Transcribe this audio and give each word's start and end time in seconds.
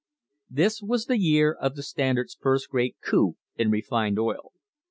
This 0.49 0.81
was 0.81 1.05
the 1.05 1.19
year 1.19 1.53
of 1.53 1.75
the 1.75 1.83
Standard's 1.83 2.33
first 2.41 2.69
great 2.71 2.95
coup 3.05 3.35
in 3.55 3.69
refined 3.69 4.17
oil. 4.17 4.51